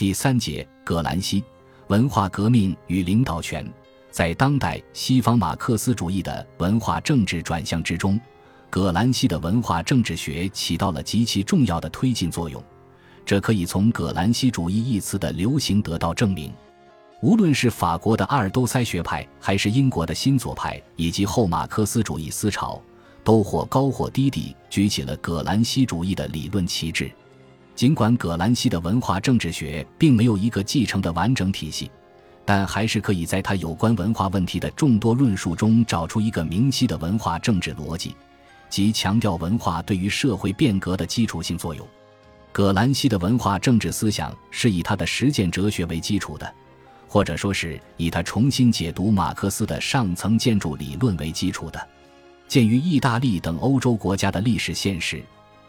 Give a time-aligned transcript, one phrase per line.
[0.00, 1.44] 第三节，葛兰西
[1.88, 3.70] 文化革命与领导权。
[4.10, 8.18] 在当代西方马克思主义的文化政治转向之中，
[8.70, 12.64] 葛兰西的文化政治学起到了极其重要的推进作用。
[13.26, 16.50] 这可以从“葛兰西主义”一词的流行得到证明。
[17.20, 22.80] 无论是法国的阿尔都塞学派，还是英国的新左派以及后马克思主义思潮，
[23.22, 27.12] 都或高或低地举起了葛兰西主义的理论旗帜。
[27.80, 31.90] 尽管葛兰西的文化政治学并没有一个继承的完整体系，
[32.44, 38.14] 但还是可以在他有关文化问题的众多论述中找出一个明晰的文化政治逻辑，
[38.68, 41.88] 即强调文化对于社会变革的基础性作用。
[42.52, 46.54] 葛兰西的文化政治思想是以他的实践哲学为基础的，
[47.08, 51.88] 或者说是以他重新解读马克思的上层建筑理论为基础的。
[52.46, 55.24] 鉴于意大利等欧洲国家的历史现实。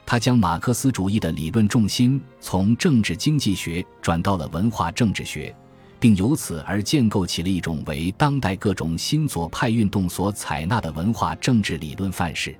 [0.06, 5.56] 他将马克思主义的理论重心从政治经济学转到了文化政治学，
[6.00, 12.54] 并由此而建构起了一种为当代各种新左派运动所采纳的文化政治理论范式。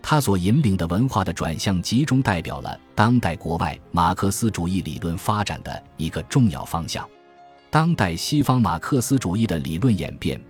[0.00, 7.08] 他所引领的文化的转向，集中代表了当代国外马克思主义理论发展的一个重要方向。
[7.70, 10.40] 当代西方马克思主义的理论演变，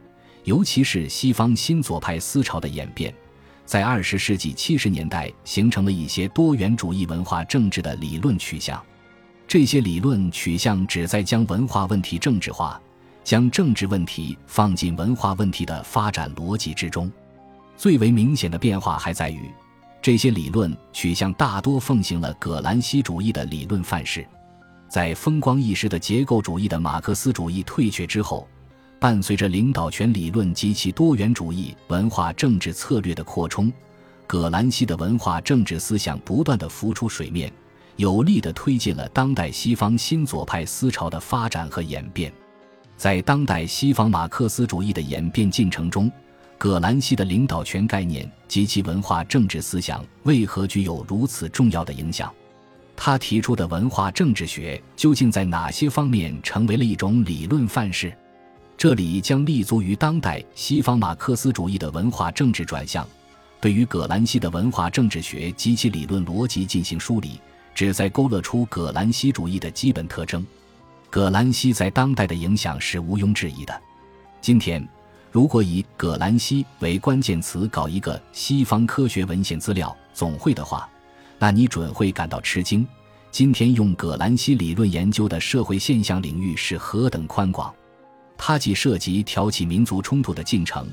[0.42, 3.14] 尤其是西方新左派思潮的演变。
[3.66, 8.82] 在二十世纪七十年代，形成了一些多元主义文化政治的理论取向。
[9.48, 12.80] 这些理论取向旨在将文化问题政治化，
[13.22, 17.10] 将政治问题放进文化问题的发展逻辑之中。
[17.76, 19.50] 最为明显的变化还在于，
[20.00, 24.26] 这些理论取向大多奉行了葛兰西主义的理论范式。
[24.88, 28.46] 在风光一时的结构主义的马克思主义退却之后。
[29.04, 33.70] 伴随着领导权理论及其多元主义文化政治策略的扩充，
[34.26, 37.52] 葛兰西的文化政治思想不断的浮出水面，
[37.96, 42.32] 有力的推进了当代西方新左派思潮的发展和演变。
[42.96, 46.10] 在当代西方马克思主义的演变进程中，
[46.56, 52.32] 葛兰西的领导权概念及其文化政治思想为何具有如此重要的影响？
[52.96, 58.10] 他提出的文化政治学究竟在哪些方面成为了一种理论范式？
[58.76, 63.06] 这里将立足于当代西方马克思主义的文化政治转向，
[63.60, 67.40] 对于葛兰西的文化政治学及其理论逻辑进行梳理，
[67.74, 70.44] 旨在勾勒出葛兰西主义的基本特征。
[71.08, 73.82] 葛兰西在当代的影响是毋庸置疑的。
[74.40, 74.86] 今天，
[75.30, 80.86] 如果以葛兰西为关键词搞一个西方科学文献资料总会的话，
[81.38, 82.86] 那你准会感到吃惊。
[83.30, 87.72] 今天用葛兰西理论研究的社会现象领域是何等宽广！
[88.36, 90.86] 它既涉及挑起民族冲突的进程，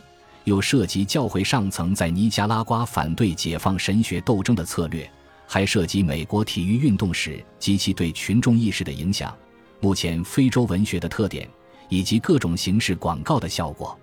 [0.43, 5.09] 又涉及教会上层在尼加拉瓜反对解放神学斗争的策略，
[5.47, 9.35] 还涉及美国体育运动史及其对群众意识的影响，
[9.79, 11.47] 目前非洲文学的特点，
[11.89, 13.97] 以及各种形式广告的效果。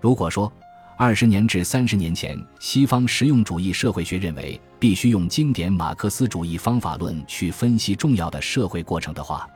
[0.00, 0.52] 如果说
[0.98, 9.48] 二十年至三十年前，西方实用主义社会学认为必须用经典马克思主义方法论去分析重要的社会过程的话，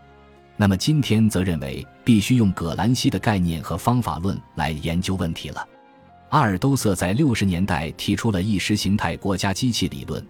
[0.59, 5.69] 那么今天则认为必须用葛兰西的概念和方法论来研究问题了。
[6.31, 10.27] 阿尔都塞在六十年代提出了意识形态国家机器理论，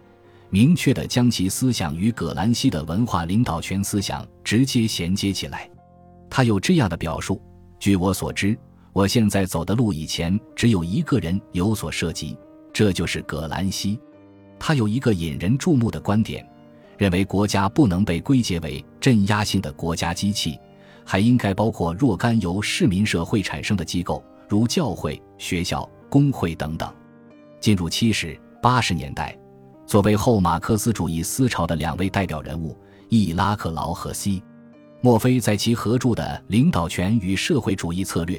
[0.51, 5.71] 明确地将其思想与葛兰西的文化领导权思想直接衔接起来。
[6.29, 7.41] 他有这样的表述：
[7.79, 8.59] 据我所知，
[8.93, 12.37] 我现在走的路以前只有一个人有所涉及，
[12.73, 13.99] 这就是葛兰西。
[14.59, 16.45] 他有一个引人注目的观点。
[16.99, 20.59] 认为国家不能被归结为镇压性的国家机器，
[21.05, 26.93] 还应该包括若干由市民社会产生的机构，如教会、学校、工会等等。
[27.61, 29.39] 进入七十、八十年代，
[29.87, 32.77] 作为后马克思主义思潮的两位代表人物
[33.09, 34.43] 伊拉克劳和西，
[35.01, 38.37] 莫非在其合著的《领导权与社会主义策略》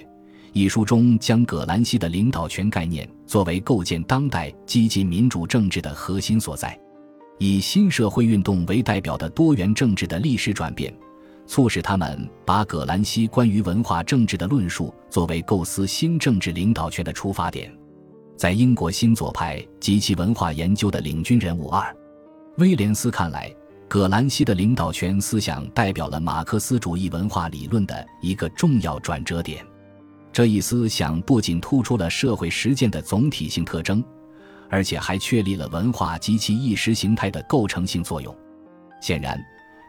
[0.52, 6.78] 一书中，将葛兰西的领导权概念作为构建当代激进民主政治的核心所在。
[7.40, 10.94] 以新社会运动为代表的多元政治的历史转变，
[11.46, 17.72] 促使他们把葛兰西关于文化政治的论述作为构思新政治领导权的出发点。
[18.36, 21.95] 在英国新左派及其文化研究的领军人物二
[22.57, 23.54] 威廉斯看来，
[23.88, 29.66] 葛兰西的领导权思想代表了马克思主义文化理论的一个重要转折点。
[30.34, 34.04] 这一思想不仅突出了社会实践的总体性特征。
[34.69, 38.36] 而且还确立了文化及其意识形态的构成性作用。
[39.02, 39.40] 显然，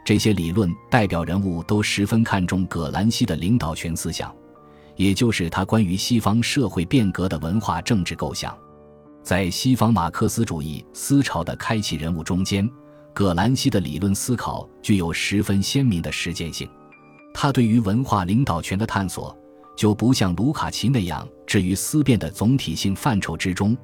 [0.05, 4.35] 这些理论代表人物都十分看重葛兰西的领导权思想，
[4.97, 8.57] 也就是他关于西方社会变革的文化政治构想。
[9.23, 12.69] 在西方马克思主义思潮的开启人物中间，
[13.13, 16.69] 葛兰西的理论思考具有十分鲜明的实践性。
[17.35, 19.37] 他对于文化领导权的探索，
[19.77, 23.77] 就不像卢卡奇那样置于思辨的总体性范畴之中，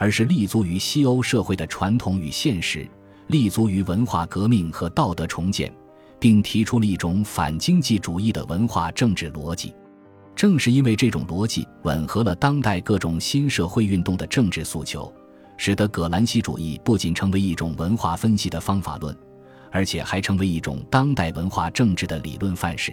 [0.00, 2.88] 而是立足于西欧社会的传统与现实，
[3.26, 5.70] 立足于文化革命和道德重建，
[6.18, 9.74] 并提出了一种反经济主义的文化政治逻辑。
[10.34, 15.12] 正是因为这种逻辑吻合了当代各种新社会运动的政治诉求，
[15.58, 19.14] 使得葛兰西主义不仅成为一种文化分析的方法论。
[19.70, 22.92] 而且还成为一种当代文化政治的理论范式。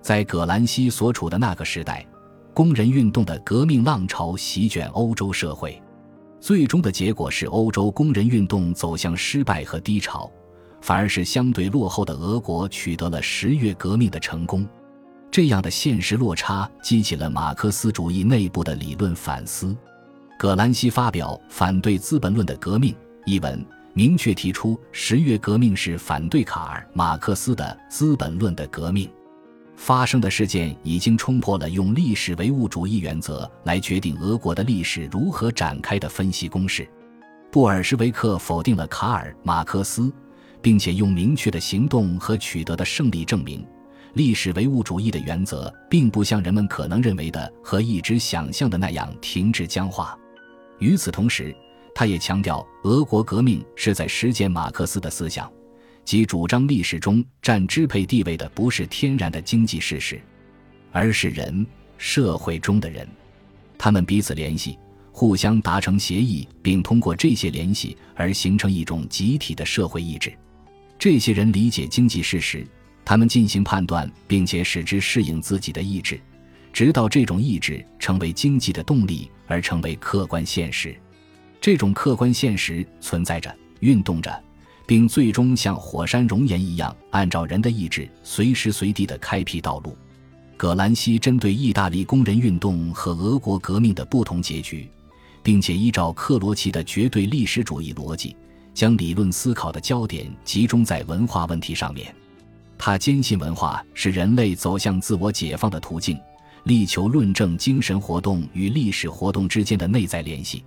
[0.00, 2.06] 在葛兰西所处的那个时代，
[2.52, 5.82] 工人运动的革命浪潮席卷欧洲社会，
[6.44, 10.30] 最终的结果是欧洲工人运动走向失败和低潮，
[10.82, 14.68] 反而是相对落后的俄国取得了十月革命的成功。
[15.30, 19.74] 这样的现实落差激起了马克思主义内部的理论反思。
[20.38, 22.92] 葛兰西发表《反对资本论的革命》
[23.24, 23.64] 一文。
[23.94, 29.08] 明确提出，十月革命是反对卡尔马克思的《资本论》的革命。
[29.76, 36.88] 发生的事件已经冲破了用历史唯物主义原则来决定俄国的历史如何展开的分析公式。
[37.50, 40.12] 布尔什维克否定了卡尔马克思，
[40.62, 43.64] 并且用明确的行动和取得的胜利证明，
[44.14, 50.18] 历史唯物主义的原则并不像人们可能认为的和一直想象的那样停滞僵化。
[50.78, 51.54] 与此同时，
[51.94, 55.48] 他也强调，俄国革命是在实践马克思的思想，
[56.04, 60.20] 即主张历史中占支配地位的不是天然的经济事实，
[60.92, 61.66] 而是人
[61.96, 63.08] 社会中的人，
[63.78, 64.78] 他们彼此联系，
[65.10, 70.32] 互相达成协议，并通过这些联系而形成一种集体的社会意志。
[70.98, 72.66] 这些人理解经济事实，
[73.04, 76.20] 他们进行判断，并且使之适应自己的意志，
[76.72, 80.94] 直到这种意志成为经济的动力而成为客观现实。
[81.60, 84.44] 这种客观现实存在着、运动着，
[84.86, 89.96] 并最终像火山熔岩一样，按照人的意志随时随地的开辟道路。
[90.56, 94.88] 葛兰西针对意大利工人运动和俄国革命的不同结局，
[95.42, 98.36] 并且依照克罗齐的绝对历史主义逻辑，
[98.72, 102.14] 将理论思考的焦点集中在文化问题上面。
[102.78, 106.18] 他坚信文化是人类走向自我解放的途径，
[106.64, 110.64] 力求论证精神活动与历史活动之间的内在联系。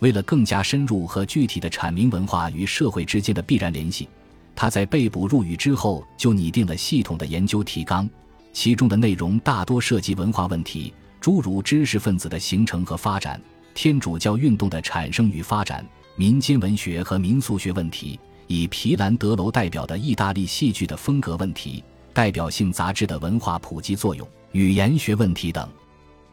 [0.00, 4.08] 为了更加深入和具体的阐明文化与社会之间的必然联系，
[4.54, 8.08] 他在被捕入狱之后就拟定了系统的研究提纲，
[8.52, 13.40] 其中的内容大多涉及文化问题，诸如知识分子的形成和发展、
[13.74, 15.84] 天主教运动的产生与发展、
[16.16, 25.68] 民间文学和民俗学问题，以皮兰德楼代表的意大利戏剧的风格问题、代表性杂志的文化普及作用、语言学问题等。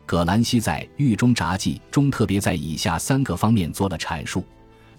[0.05, 4.43] 葛兰西在《狱中札记》中特别在以下三个方面做了阐述：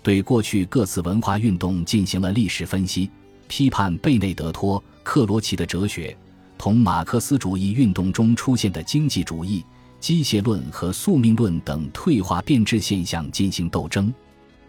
[0.02, 3.08] 对过去各次文化运动进行了历史分析，
[3.46, 6.16] 批判贝内德托·克罗齐的哲学，
[6.58, 9.64] 同马克思主义运动中出现的经济主义、
[10.00, 14.12] 机械论和宿命论等退化变质现象进行斗争。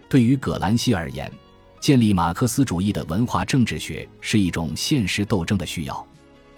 [0.08, 1.32] 对于葛兰西而言，
[1.80, 6.08] 建立马克思主义的文化政治学是一种现实斗争的需要。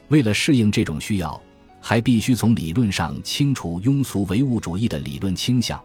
[0.09, 1.41] 为了适应这种需要，
[1.81, 5.81] 还必须从理论上清除庸俗唯物主义的理论倾向，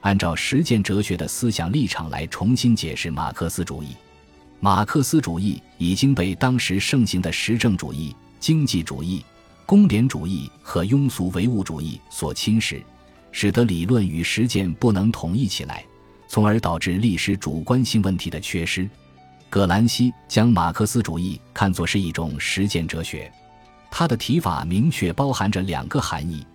[0.00, 3.88] 按照实践哲学的思想立场来重新解释马克思主义。
[4.58, 9.22] 马克思主义已经被当时盛行的实证主义、经济主义、
[9.66, 12.82] 公联主义和庸俗唯物主义所侵蚀，
[13.30, 15.84] 使得理论与实践不能统一起来，
[16.26, 18.88] 从而导致历史主观性问题的缺失。
[19.50, 23.30] 葛兰西将马克思主义看作是一种实践哲学。
[23.98, 26.46] 他的提法明确包含着两个含义：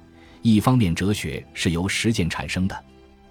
[0.44, 2.76] 一方面，哲学是由实践产生的；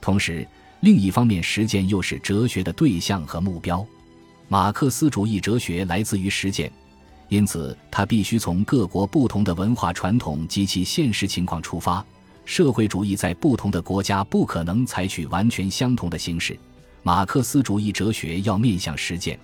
[0.01, 0.45] 同时，
[0.81, 3.87] 另一方面，实践又是哲学的对象和目标。
[4.49, 6.73] 马克思主义哲学来自于实践，
[7.29, 12.05] 因此他必须从各国不同的文化传统及其现实情况出发。
[12.45, 16.59] 社会主义在不同的国家不可能采取完全相同的形式。
[17.05, 19.39] 马克思主义哲学要面向实践。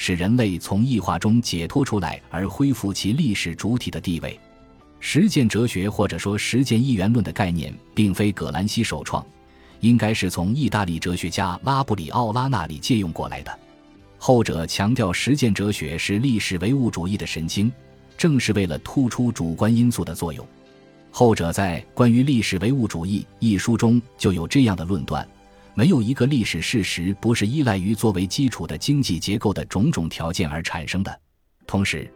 [0.00, 4.38] 使人类从异化中解脱出来，而恢复其历史主体的地位。
[5.00, 9.26] 实践哲学或者说实践一元论的概念，并非葛兰西首创，
[9.80, 13.58] 应该是从意大利哲学家拉布里奥拉那里借用过来的。
[14.18, 17.70] 后者强调实践哲学是历史唯物主义的神经，
[18.16, 20.46] 正是为了突出主观因素的作用。
[21.10, 25.26] 后者在《关于历史唯物主义》一书中就有这样的论断。
[25.78, 31.20] 没有一个历史事实不是依赖于作为基础的经济结构的种种条件而产生的，
[31.68, 32.12] 同时，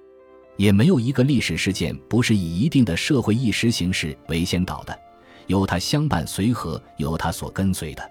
[0.57, 4.99] 也没有一个历史事件不是以一定的社会意识形式为先导的，
[5.47, 8.02] 由它相伴随和，由它所跟随的。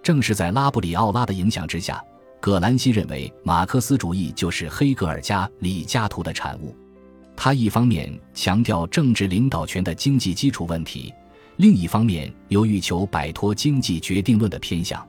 [0.00, 2.00] 正是在拉布里奥拉的影响之下，
[2.40, 6.72] 葛兰西认为马克思主义就是黑格尔加李加图的产物。
[7.34, 11.12] 他一方面强调政治领导权的经济基础问题，
[11.56, 15.06] 另一方面又欲求摆脱经济决定论的偏向，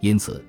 [0.00, 0.42] 因此，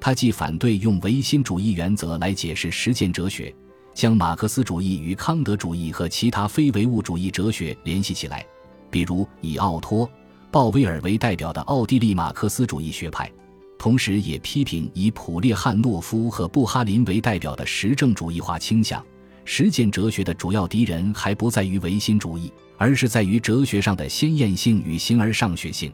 [0.00, 3.54] 他既反对用唯心主义原则来解释实践哲学，
[3.94, 8.44] 将马克思主义与康德主义和其他非唯物主义哲学联系起来，
[8.90, 10.06] 比如以奥托·
[10.50, 13.30] 鲍威尔为代表的奥地利马克思主义学派，
[13.78, 19.04] 同时也批评以普列汉诺夫和布哈林为代表的实证主义化倾向。
[19.44, 25.92] 实践哲学的主要敌人还不在于唯心主义，而是在于哲学上的先验性与形而上学性。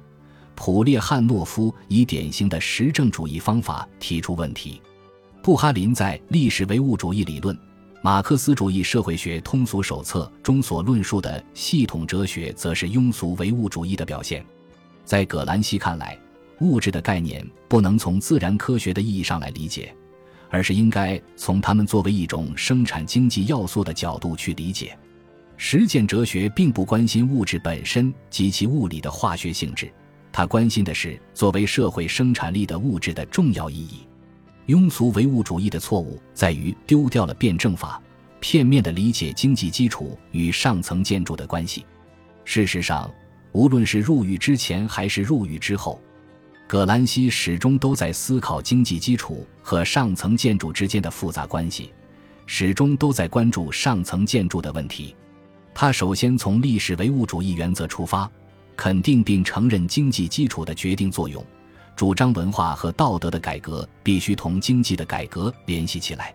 [0.55, 4.81] 普列汉诺夫以典型的实证主义方法提出问题，
[5.43, 7.55] 布哈林在《历史唯物主义理论》
[8.03, 14.45] 《马克思主义社会学通俗手册》中所论述的系统哲学，则是庸俗唯物主义的表现。
[15.05, 16.19] 在葛兰西看来，
[16.61, 19.95] 物质的概念不能从自然科学的意义上来理解。
[20.51, 24.97] 而是应该从他们作为一种生产经济要素的角度去理解。
[25.57, 29.91] 实践哲学并不关心物质本身及其物理的化学性质，
[30.31, 34.07] 它关心的是作为社会生产力的物质的重要意义。
[34.67, 38.03] 庸俗唯物主义的错误在于丢掉了辩证法，
[38.41, 41.87] 片面的理解经济基础与上层建筑的关系。
[42.45, 43.11] 事实上，
[43.53, 46.01] 无论是入狱之前还是入狱之后。
[46.69, 51.93] 葛兰西始终都在思考经济基础和上层建筑之间的复杂关系，
[52.45, 55.15] 始终都在关注上层建筑的问题。
[55.73, 58.29] 他首先从历史唯物主义原则出发，
[58.75, 61.45] 肯定并承认经济基础的决定作用，
[61.95, 66.35] 主张文化和道德的改革必须同经济的改革联系起来。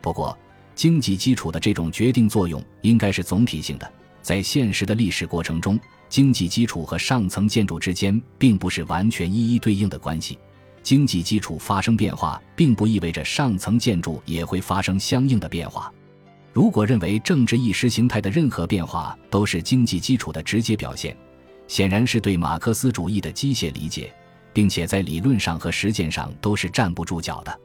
[0.00, 0.38] 不过，
[0.76, 5.76] 经济基础的这种决定作用应该是总体性的，在现实的历史过程中。
[6.14, 10.38] 经济基础和上层建筑之间并不是完全一一对应的关系，
[10.80, 15.92] 经济基础发生变化，并不意味着上层建筑也会发生相应的变化。
[16.52, 21.16] 如果认为政治意识形态的任何变化都是经济基础的直接表现，
[21.66, 24.14] 显然是对马克思主义的机械理解，
[24.52, 27.60] 并且在理论上和实践上都是站不住脚的。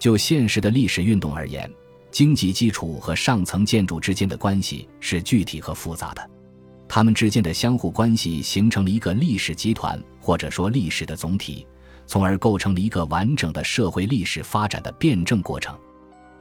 [0.00, 1.72] 就现实的历史运动而言，
[2.10, 6.30] 经济基础和上层建筑之间的关系是具体和复杂的。
[6.94, 11.66] 他们之间的相互关系形成了一个历史集团，或者说历史的总体，
[12.06, 15.76] 从而构成了一个完整的社会历史发展的辩证过程。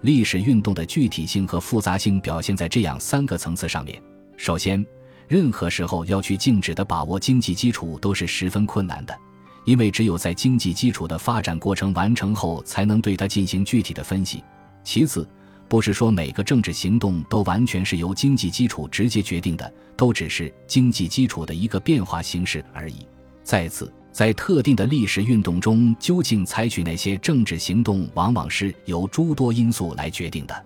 [0.02, 4.00] 历史运动的具体性和复杂性表现在这样三个层次上面：
[4.38, 4.86] 首先，
[5.28, 9.18] 任何时候要去静止地把握经济基础都是十分困难的，
[9.66, 14.44] 因为只有在经济基础的发展过程完成后，才能对它进行具体的分析。
[14.84, 15.28] 其次，
[15.74, 23.08] 不是说每个政治行动都完全是由经济基础直接决定的，都只是经济基础的一个变化形式而已。
[23.42, 30.66] 再次，在特定的历史运动中，究竟采取哪些政治行动，往往是由诸多因素来决定的。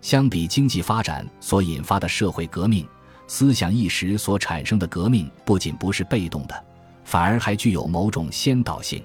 [0.00, 2.88] 相比经济发展所引发的社会革命，
[3.26, 6.64] 思想意识所产生的革命不仅不是被动的，
[7.04, 9.02] 反而还具有某种先导性。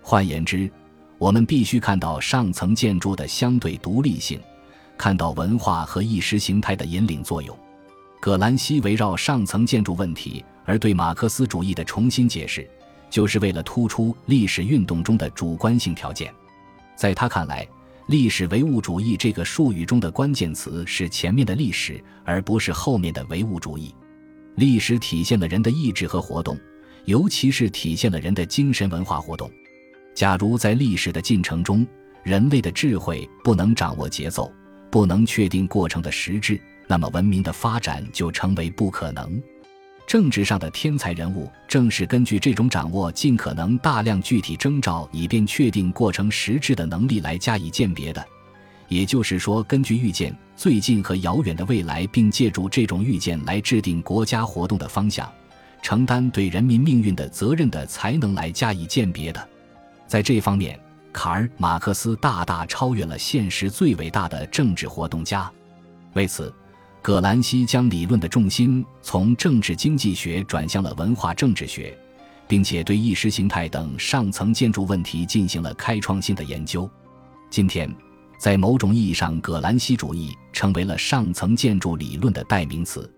[0.00, 0.72] 换言之，
[1.18, 4.40] 我们必须看到上层建筑的相对独立性。
[5.00, 7.58] 看到文化和意识形态的引领作用，
[8.20, 12.68] 葛兰西围绕上层建筑问题而对马克思主义的重新解释，
[13.08, 16.30] 就是为了突出历史运动中的主观性条件。
[16.96, 17.66] 在他看来，
[18.08, 23.94] 历史唯物主义这个术语中的关键词是前面的历史，而不是后面的唯物主义。
[24.56, 26.60] 历史体现了人的意志和活动，
[27.06, 29.50] 尤其是体现了人的精神文化活动。
[30.14, 31.86] 假如在历史的进程中，
[32.22, 34.52] 人类的智慧不能掌握节奏，
[34.90, 39.40] 不能确定过程的实质，那么文明的发展就成为不可能。
[40.06, 48.26] 政治上的天才人物正是根据这种掌握尽可能大量具体征兆，以便确定过程实质的能力来加以鉴别的。
[48.88, 55.30] 也就是说，根据预见最近和遥远的未来，并借助这种预见来制定国家活动的方向，
[55.80, 59.48] 承担对人民命运的责任的才能来加以鉴别的。
[60.08, 60.76] 在这方面。
[61.12, 65.50] 卡尔·马克思大大超越了现实最伟大的政治活动家。
[66.14, 66.52] 为此，
[67.02, 71.96] 葛兰西将理论的重心从政治经济学转向了文化政治学，
[72.46, 76.88] 并且对意识形态等上层建筑问题进行了开创性的研究。
[77.48, 77.92] 今天，
[78.38, 83.10] 在某种意义上，葛兰西主义成为了上层建筑理论的代名词。